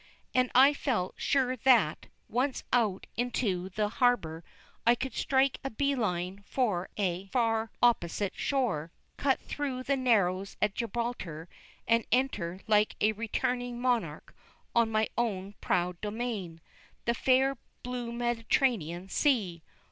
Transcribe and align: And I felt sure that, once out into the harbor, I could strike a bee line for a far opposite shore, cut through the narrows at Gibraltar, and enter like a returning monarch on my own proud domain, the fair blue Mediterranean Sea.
And 0.33 0.49
I 0.55 0.73
felt 0.73 1.13
sure 1.15 1.55
that, 1.57 2.07
once 2.27 2.63
out 2.73 3.05
into 3.17 3.69
the 3.69 3.87
harbor, 3.87 4.43
I 4.83 4.95
could 4.95 5.13
strike 5.13 5.59
a 5.63 5.69
bee 5.69 5.93
line 5.93 6.43
for 6.47 6.89
a 6.97 7.27
far 7.27 7.69
opposite 7.83 8.35
shore, 8.35 8.91
cut 9.17 9.39
through 9.41 9.83
the 9.83 9.95
narrows 9.95 10.57
at 10.59 10.73
Gibraltar, 10.73 11.47
and 11.87 12.07
enter 12.11 12.61
like 12.65 12.95
a 12.99 13.11
returning 13.11 13.79
monarch 13.79 14.35
on 14.73 14.89
my 14.91 15.07
own 15.19 15.53
proud 15.61 16.01
domain, 16.01 16.61
the 17.05 17.13
fair 17.13 17.55
blue 17.83 18.11
Mediterranean 18.11 19.07
Sea. 19.07 19.61